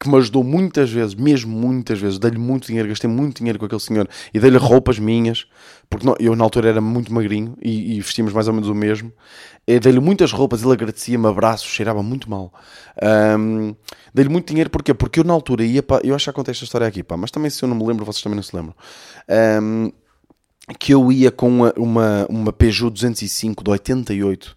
[0.00, 3.64] que me ajudou muitas vezes, mesmo muitas vezes, dei-lhe muito dinheiro, gastei muito dinheiro com
[3.64, 5.46] aquele senhor e dei-lhe roupas minhas,
[5.90, 8.74] porque não, eu na altura era muito magrinho e, e vestíamos mais ou menos o
[8.74, 9.12] mesmo.
[9.66, 12.52] Dei-lhe muitas roupas, ele agradecia-me, abraços, cheirava muito mal.
[13.38, 13.74] Um,
[14.14, 14.94] dei-lhe muito dinheiro, porquê?
[14.94, 16.06] Porque eu na altura ia para.
[16.06, 18.04] Eu acho que contei esta história aqui, pá, mas também se eu não me lembro,
[18.04, 18.74] vocês também não se lembram.
[19.62, 19.90] Um,
[20.78, 24.56] que eu ia com uma, uma, uma Peugeot 205 de 88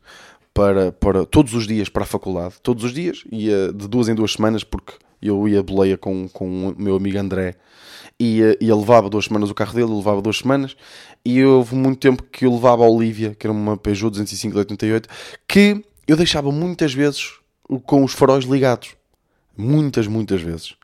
[0.54, 4.16] para, para todos os dias para a faculdade, todos os dias, ia de duas em
[4.16, 7.56] duas semanas, porque eu ia boleia com, com o meu amigo André
[8.20, 10.76] e, e ele levava duas semanas o carro dele, ele levava duas semanas
[11.26, 14.60] e houve muito tempo que eu levava a Olivia, que era uma Peugeot 205 de
[14.60, 15.10] 88,
[15.48, 17.40] que eu deixava muitas vezes
[17.86, 18.96] com os faróis ligados.
[19.58, 20.76] Muitas, muitas vezes.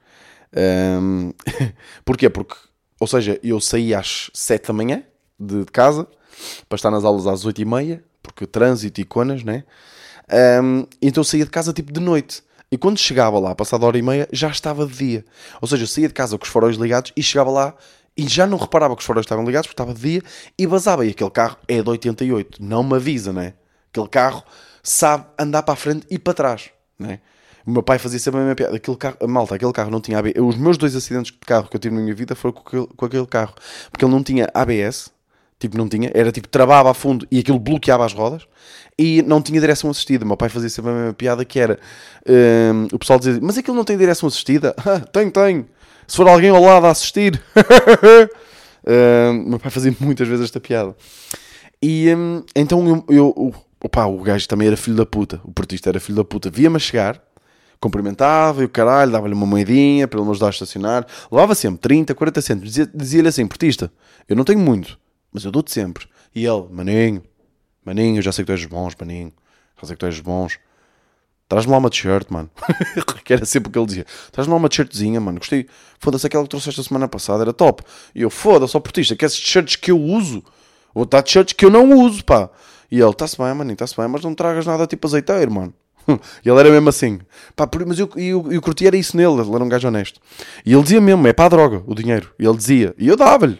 [1.01, 1.31] Um,
[2.05, 2.29] porquê?
[2.29, 2.55] Porque,
[2.99, 5.03] ou seja, eu saía às 7 da manhã
[5.39, 6.07] de, de casa
[6.67, 9.63] para estar nas aulas às 8 e meia, porque trânsito e conas, né?
[10.61, 12.43] Um, então eu saía de casa tipo de noite.
[12.71, 15.25] E quando chegava lá, passada hora e meia, já estava de dia.
[15.61, 17.73] Ou seja, eu saía de casa com os faróis ligados e chegava lá
[18.15, 20.23] e já não reparava que os faróis estavam ligados porque estava de dia
[20.57, 21.05] e vazava.
[21.05, 23.53] E aquele carro é de 88, não me avisa, né?
[23.89, 24.43] Aquele carro
[24.83, 27.19] sabe andar para a frente e para trás, né?
[27.65, 28.75] O meu pai fazia sempre a mesma piada.
[28.77, 30.33] Aquele carro, malta, aquele carro não tinha ABS.
[30.37, 32.87] Os meus dois acidentes de carro que eu tive na minha vida foram com aquele,
[32.87, 33.53] com aquele carro.
[33.91, 35.11] Porque ele não tinha ABS,
[35.59, 36.11] tipo, não tinha.
[36.13, 38.47] Era tipo, travava a fundo e aquilo bloqueava as rodas
[38.97, 40.25] e não tinha direção assistida.
[40.25, 41.79] O meu pai fazia sempre a mesma piada que era
[42.27, 44.75] um, o pessoal dizia, mas aquilo não tem direção assistida?
[45.11, 45.65] tem, tem.
[46.07, 47.41] Se for alguém ao lado a assistir.
[48.87, 50.95] um, meu pai fazia muitas vezes esta piada.
[51.81, 55.39] E um, então eu, eu opa, o gajo também era filho da puta.
[55.43, 56.49] O portista era filho da puta.
[56.49, 57.21] Via-me a chegar,
[57.79, 61.05] cumprimentava e o caralho, dava-lhe uma moedinha para ele me ajudar a estacionar.
[61.31, 62.69] Levava sempre 30, 40 cêntimos.
[62.69, 63.91] Dizia-lhe dizia assim, portista,
[64.27, 64.97] eu não tenho muito,
[65.31, 66.07] mas eu dou-te sempre.
[66.33, 67.23] E ele, maninho,
[67.87, 69.31] Maninho, já sei que tu és bons, maninho.
[69.79, 70.59] Já sei que tu és bons.
[71.47, 72.49] Traz-me lá uma t-shirt, mano.
[73.23, 74.05] que era sempre o que ele dizia.
[74.29, 75.39] Traz-me lá uma t-shirtzinha, mano.
[75.39, 75.67] Gostei.
[75.97, 77.83] Foda-se aquela que trouxeste a semana passada, era top.
[78.13, 80.43] E eu, foda-se, ó portista, que esses t-shirts que eu uso.
[80.93, 82.49] Ou tá t-shirts que eu não uso, pá.
[82.91, 85.73] E ele, está-se bem, maninho, está-se bem, mas não tragas nada tipo azeiteiro, mano.
[86.43, 87.21] e ele era mesmo assim.
[87.55, 90.19] Pá, mas eu, eu, eu curti era isso nele, ele era um gajo honesto.
[90.65, 92.33] E ele dizia mesmo, é para a droga, o dinheiro.
[92.37, 93.59] E ele dizia, e eu dava-lhe.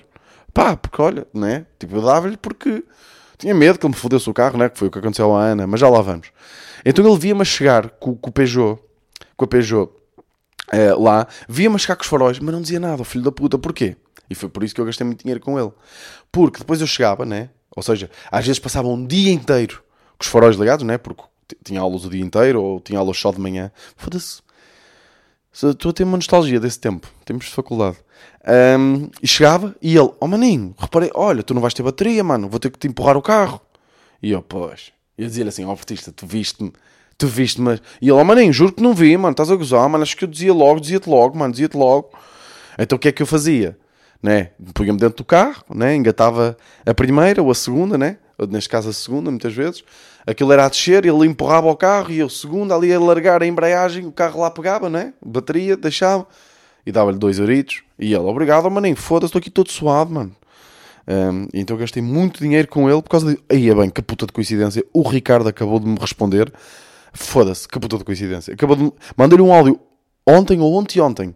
[0.58, 1.67] Pá, porque olha, né?
[1.78, 2.84] Tipo, eu dava-lhe porque
[3.38, 4.67] tinha medo que ele me fodesse o carro, né?
[4.67, 6.32] que foi o que aconteceu à Ana, mas já lá vamos.
[6.84, 8.80] Então ele via-me a chegar com, com, o Peugeot,
[9.36, 9.91] com a Peugeot
[10.72, 13.56] é, lá, via-me a chegar com os faróis, mas não dizia nada, filho da puta,
[13.60, 13.96] porquê?
[14.28, 15.72] E foi por isso que eu gastei muito dinheiro com ele.
[16.32, 17.52] Porque depois eu chegava, né?
[17.76, 19.84] Ou seja, às vezes passava um dia inteiro
[20.17, 20.98] com os faróis ligados, né?
[20.98, 21.22] Porque
[21.63, 23.72] tinha aulas o dia inteiro ou tinha aulas só de manhã.
[23.96, 24.41] Foda-se.
[25.65, 27.08] Estou a ter uma nostalgia desse tempo.
[27.26, 27.98] Temos de faculdade.
[28.80, 32.48] Um, e chegava e ele, oh maninho, reparei, olha, tu não vais ter bateria, mano,
[32.48, 33.60] vou ter que te empurrar o carro.
[34.22, 36.72] E eu, pois, eu dizia-lhe assim, ó oh, artista, tu viste-me,
[37.17, 37.82] tu viste-me.
[38.00, 40.24] E ele, oh maninho, juro que não vi, mano, estás a gozar, mano, acho que
[40.24, 42.12] eu dizia logo, dizia-te logo, mano, dizia-te logo.
[42.78, 43.78] Então o que é que eu fazia?
[44.22, 44.52] Né?
[44.76, 45.96] Punha-me dentro do carro, né?
[45.96, 48.17] engatava a primeira ou a segunda, né?
[48.50, 49.84] Neste caso a segunda, muitas vezes.
[50.26, 53.47] Aquilo era a descer, ele empurrava o carro e eu, segunda, ali a largar a
[53.47, 55.13] embreagem, o carro lá pegava, né?
[55.26, 56.28] Bateria, deixava
[56.86, 57.84] e dava-lhe dois euritos.
[58.00, 60.36] E ele, obrigado, maninho, foda-se, estou aqui todo suado, mano.
[61.08, 63.39] Um, então gastei muito dinheiro com ele por causa de.
[63.50, 64.84] Aí é bem, que puta de coincidência.
[64.93, 66.52] O Ricardo acabou de me responder.
[67.13, 68.54] Foda-se, que puta de coincidência.
[68.54, 68.93] Acabou de.
[69.15, 69.80] Mandei-lhe um áudio
[70.26, 71.36] ontem ou ontem ontem.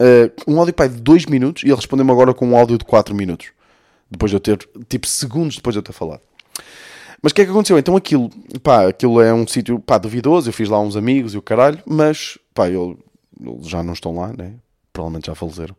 [0.00, 2.84] Uh, um áudio pai de 2 minutos e ele respondeu-me agora com um áudio de
[2.84, 3.48] 4 minutos.
[4.10, 4.58] Depois de eu ter.
[4.88, 6.20] Tipo, segundos depois de eu ter falado.
[7.22, 7.78] Mas o que é que aconteceu?
[7.78, 8.30] Então aquilo,
[8.62, 10.48] pá, aquilo é um sítio, pá, duvidoso.
[10.48, 12.98] Eu fiz lá uns amigos e o caralho, mas, pá, eu,
[13.40, 14.54] eles já não estão lá, né?
[14.98, 15.76] provavelmente já faleceram,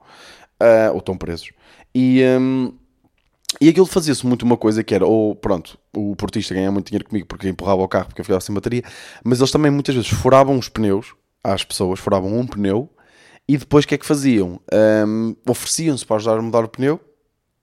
[0.61, 1.51] uh, ou estão presos.
[1.93, 2.73] E, um,
[3.59, 7.05] e aquilo fazia-se muito uma coisa que era, ou pronto, o portista ganhava muito dinheiro
[7.05, 8.83] comigo porque empurrava o carro porque eu ficava sem bateria,
[9.23, 11.13] mas eles também muitas vezes furavam os pneus
[11.43, 12.89] às pessoas, furavam um pneu
[13.47, 14.61] e depois o que é que faziam?
[14.71, 16.99] Um, Ofereciam-se para ajudar a mudar o pneu,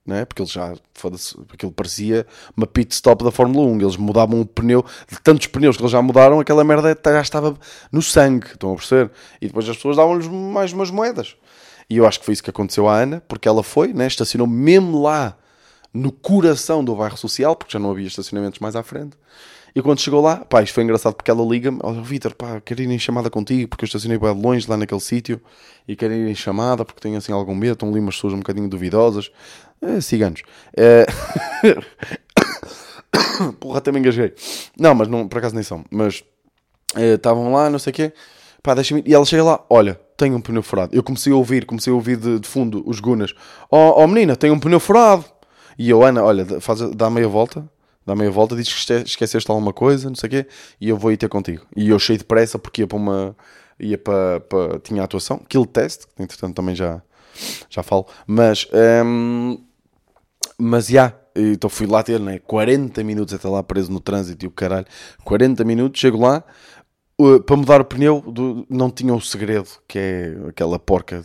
[0.07, 0.25] né?
[0.25, 3.81] porque eles já, foda-se, aquilo parecia uma pit stop da Fórmula 1.
[3.81, 7.57] Eles mudavam o pneu, de tantos pneus que eles já mudaram, aquela merda já estava
[7.91, 9.11] no sangue, estão a perceber?
[9.41, 11.37] E depois as pessoas davam-lhes mais umas moedas.
[11.89, 14.47] E eu acho que foi isso que aconteceu à Ana, porque ela foi, né, estacionou
[14.47, 15.37] mesmo lá
[15.93, 19.17] no coração do bairro social, porque já não havia estacionamentos mais à frente.
[19.77, 22.81] E quando chegou lá, pá, isto foi engraçado porque ela liga-me: Olha, Vitor, pá, quero
[22.81, 25.39] ir em chamada contigo porque eu estacionei bem longe lá naquele sítio
[25.87, 27.75] e quero ir em chamada porque tenho assim algum medo.
[27.75, 29.31] Estão ali umas pessoas um bocadinho duvidosas.
[29.81, 30.43] É, ciganos.
[30.77, 31.07] É...
[33.61, 34.35] Porra, me engasguei.
[34.79, 35.85] Não, mas não, por acaso nem são.
[35.91, 36.25] Mas
[36.95, 38.13] estavam lá, não sei o quê.
[38.63, 39.03] Pá, deixa-me.
[39.07, 40.95] E ela chega lá: Olha, tenho um pneu furado.
[40.95, 43.35] Eu comecei a ouvir, comecei a ouvir de, de fundo os gunas:
[43.71, 45.25] Oh, oh menina, tenho um pneu furado.
[45.79, 47.69] E eu, Ana, olha, faz, dá meia volta
[48.07, 50.47] dá meia volta, diz que esqueceste alguma coisa, não sei o quê,
[50.81, 51.67] e eu vou ir ter contigo.
[51.75, 53.37] E eu cheio de pressa porque ia para uma.
[53.81, 54.41] ia para.
[54.41, 57.03] para tinha a atuação, kill test, entretanto também já,
[57.69, 58.67] já falo, mas.
[59.05, 59.59] Um,
[60.59, 62.39] mas já, então fui lá ter, né?
[62.39, 64.87] 40 minutos até lá preso no trânsito e o caralho,
[65.23, 66.43] 40 minutos, chego lá,
[67.19, 71.23] Uh, para mudar o pneu do, não tinha o segredo que é aquela porca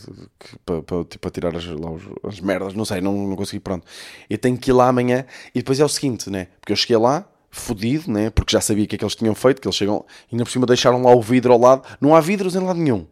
[0.64, 1.90] para, tipo, tirar as, lá,
[2.24, 3.86] as merdas, não sei, não, não consegui, pronto.
[4.30, 6.48] Eu tenho que ir lá amanhã e depois é o seguinte, né?
[6.58, 8.30] Porque eu cheguei lá, fodido, né?
[8.30, 10.44] Porque já sabia o que é que eles tinham feito, que eles chegam e ainda
[10.46, 13.06] por cima deixaram lá o vidro ao lado, não há vidros em lado nenhum,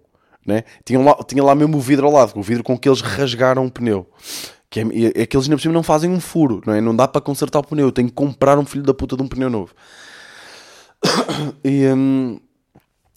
[0.47, 0.65] né?
[0.85, 3.67] Tinha lá, tinha lá mesmo o vidro ao lado, o vidro com que eles rasgaram
[3.67, 4.07] o pneu.
[4.69, 4.85] Que é,
[5.23, 6.81] é que eles ainda por cima não fazem um furo, não é?
[6.81, 9.23] Não dá para consertar o pneu, eu tenho que comprar um filho da puta de
[9.23, 9.75] um pneu novo.
[11.65, 11.87] e.
[11.87, 12.39] Hum,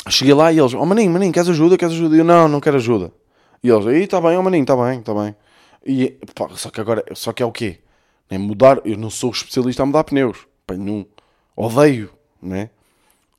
[0.10, 1.78] Cheguei lá e eles, oh maninho, maninho, queres ajuda?
[1.78, 2.16] Queres ajuda?
[2.16, 3.12] E eu, não, não quero ajuda.
[3.64, 5.34] E eles, aí está bem, oh maninho, está bem, está bem.
[5.86, 7.80] E, pá, só que agora, só que é o quê?
[8.30, 10.46] É mudar, eu não sou especialista a mudar pneus.
[10.78, 11.06] Não,
[11.56, 12.10] odeio,
[12.42, 12.70] né?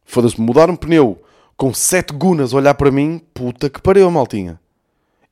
[0.07, 1.23] Foda-se, mudar um pneu
[1.57, 4.61] com sete gunas olhar para mim, puta que pariu, maltinha.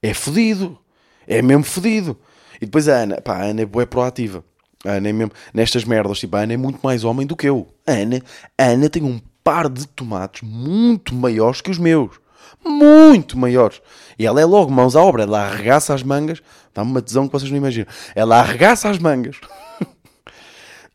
[0.02, 0.78] É fodido.
[1.26, 2.16] É mesmo fodido.
[2.60, 4.44] E depois a Ana, pá, a Ana é boa proativa.
[4.84, 7.48] A Ana é mesmo, nestas merdas, tipo, a Ana é muito mais homem do que
[7.48, 7.68] eu.
[7.86, 8.20] A Ana,
[8.58, 12.20] a Ana tem um par de tomates muito maiores que os meus.
[12.64, 13.80] Muito maiores.
[14.18, 15.24] E ela é logo mãos à obra.
[15.24, 16.40] Ela arregaça as mangas.
[16.74, 17.86] Dá-me uma tesão que vocês não imaginam.
[18.14, 19.36] Ela arregaça as mangas.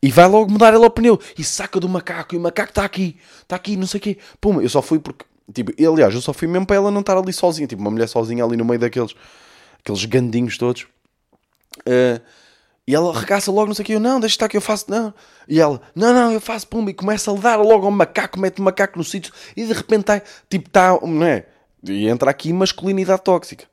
[0.02, 1.20] e vai logo mudar ela o pneu.
[1.36, 2.34] E saca do macaco.
[2.34, 3.16] E o macaco está aqui.
[3.42, 4.18] Está aqui, não sei o quê.
[4.40, 5.24] Puma, eu só fui porque...
[5.52, 7.66] Tipo, aliás, eu só fui mesmo para ela não estar ali sozinha.
[7.66, 9.14] Tipo, uma mulher sozinha ali no meio daqueles...
[9.80, 10.86] Aqueles gandinhos todos.
[11.80, 12.20] Uh,
[12.88, 14.86] e ela regaça logo, não sei o que, eu, não, deixa estar que eu faço,
[14.88, 15.12] não.
[15.46, 18.60] E ela, não, não, eu faço, pumba, e começa a dar logo ao macaco, mete
[18.60, 21.44] o macaco no sítio, e de repente está, tipo, está, não é?
[21.86, 23.66] E entra aqui masculinidade tóxica,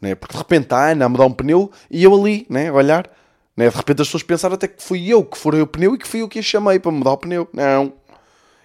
[0.00, 0.16] não é?
[0.16, 2.72] Porque de repente está a Ana a mudar um pneu, e eu ali, né, a
[2.72, 3.08] olhar,
[3.56, 3.68] né?
[3.68, 6.06] De repente as pessoas pensaram até que fui eu que furei o pneu e que
[6.06, 7.48] fui eu que a chamei para mudar o pneu.
[7.52, 7.92] Não.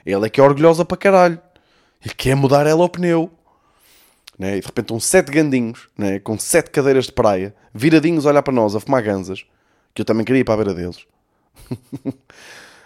[0.05, 1.39] Ela é que é orgulhosa para caralho.
[2.03, 3.31] E quer mudar ela o pneu.
[4.37, 4.57] Né?
[4.57, 6.19] E de repente estão sete gandinhos, né?
[6.19, 9.45] com sete cadeiras de praia, viradinhos a olhar para nós, a fumar ganzas
[9.93, 11.05] que eu também queria ir para a beira deles.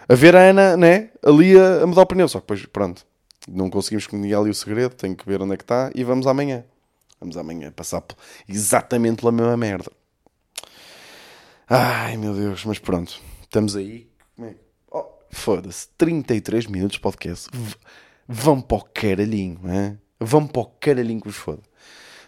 [0.08, 2.28] a ver a Ana, né, ali a, a mudar o pneu.
[2.28, 3.06] Só que depois, pronto,
[3.48, 6.26] não conseguimos comunicar ali o segredo, tenho que ver onde é que está e vamos
[6.26, 6.64] amanhã.
[7.20, 8.04] Vamos amanhã passar
[8.48, 9.90] exatamente pela mesma merda.
[11.68, 14.08] Ai meu Deus, mas pronto, estamos aí.
[14.40, 14.54] É
[14.88, 17.48] oh, Foda-se, 33 minutos de podcast.
[17.52, 17.74] V
[18.28, 19.96] vão para o caralhinho, é?
[20.20, 21.62] vão para o caralhinho que vos foda.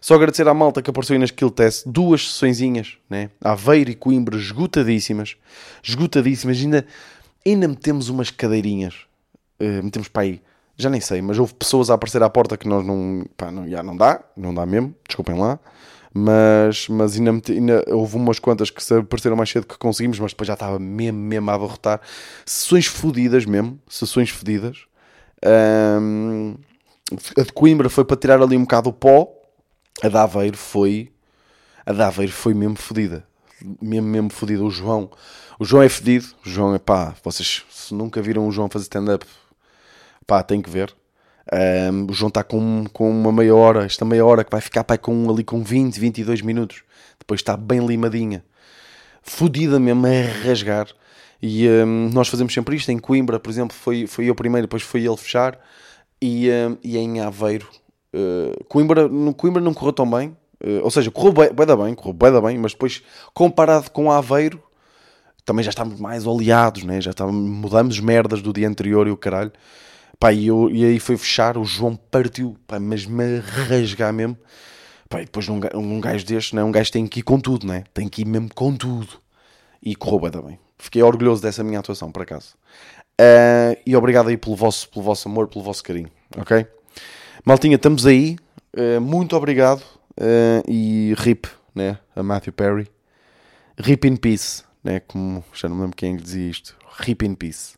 [0.01, 1.87] Só agradecer à malta que apareceu aí nas Kill Test.
[1.87, 3.31] Duas sessõezinhas, né?
[3.40, 5.37] Aveiro e Coimbra esgotadíssimas.
[5.85, 6.59] Esgotadíssimas.
[6.59, 6.85] Ainda,
[7.46, 9.07] ainda metemos umas cadeirinhas.
[9.61, 10.42] Uh, metemos para aí.
[10.77, 13.24] Já nem sei, mas houve pessoas a aparecer à porta que nós não...
[13.37, 14.22] Pá, não, já não dá.
[14.37, 14.94] Não dá mesmo.
[15.07, 15.59] Desculpem lá.
[16.20, 20.18] Mas, mas ainda, meti, ainda houve umas quantas que se apareceram mais cedo que conseguimos,
[20.18, 22.00] mas depois já estava mesmo, mesmo a abarrotar.
[22.46, 23.78] Sessões fodidas mesmo.
[23.88, 24.78] Sessões fodidas.
[26.00, 26.57] Um,
[27.37, 29.38] a de Coimbra foi para tirar ali um bocado o pó
[30.02, 31.12] a da Aveiro foi.
[31.85, 33.26] A da Aveiro foi mesmo fodida.
[33.81, 34.62] Mesmo, mesmo fodida.
[34.62, 35.11] O João.
[35.59, 36.26] O João é fedido.
[36.44, 37.14] O João é pá.
[37.22, 39.26] Vocês se nunca viram o João fazer stand-up,
[40.26, 40.94] pá, tem que ver.
[41.53, 43.85] Um, o João está com, com uma meia hora.
[43.85, 46.83] Esta meia hora que vai ficar pá, com, ali com 20, 22 minutos.
[47.19, 48.45] Depois está bem limadinha.
[49.23, 50.89] Fodida mesmo a rasgar.
[51.40, 52.90] E um, nós fazemos sempre isto.
[52.90, 55.59] Em Coimbra, por exemplo, foi, foi eu primeiro, depois foi ele fechar.
[56.21, 57.69] E, um, e em Aveiro
[58.13, 60.37] Uh, Coimbra, no Coimbra não correu tão bem.
[60.63, 63.03] Uh, ou seja, correu bem, bem, bem, correu bem, bem, mas depois,
[63.35, 64.63] comparado com Aveiro,
[65.44, 67.01] também já estávamos mais oleados, né?
[67.01, 69.53] já estávamos, mudamos merdas do dia anterior e o caralho.
[70.19, 74.37] Pá, e, eu, e aí foi fechar, o João partiu, pá, mas me rasgar mesmo.
[75.08, 76.62] Pá, e depois um, um gajo deste, né?
[76.64, 77.85] um gajo tem que ir com tudo, né?
[77.94, 79.21] tem que ir mesmo com tudo.
[79.81, 80.58] E correu bem também.
[80.77, 82.56] Fiquei orgulhoso dessa minha atuação, por acaso.
[83.21, 86.66] Uh, e obrigado aí pelo vosso, pelo vosso amor, pelo vosso carinho, ok?
[87.44, 88.37] Maltinha, estamos aí.
[88.77, 89.83] Uh, muito obrigado.
[90.21, 91.98] Uh, e RIP, né?
[92.14, 92.88] A Matthew Perry.
[93.79, 95.00] RIP in peace, né?
[95.00, 96.77] Como já não me lembro quem dizia isto.
[97.00, 97.75] RIP in peace.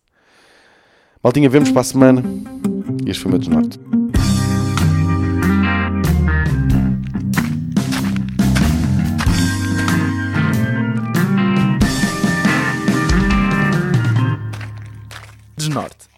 [1.23, 2.23] Maltinha, vemos para a semana.
[3.05, 3.79] E este foi o meu desnorte.
[15.59, 16.10] Desnorte.